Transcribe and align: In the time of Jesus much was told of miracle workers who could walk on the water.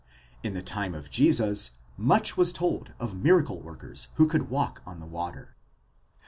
In 0.41 0.55
the 0.55 0.63
time 0.63 0.95
of 0.95 1.11
Jesus 1.11 1.73
much 1.95 2.35
was 2.35 2.51
told 2.51 2.91
of 2.99 3.13
miracle 3.15 3.59
workers 3.61 4.07
who 4.15 4.25
could 4.25 4.49
walk 4.49 4.81
on 4.83 4.99
the 4.99 5.05
water. 5.05 5.55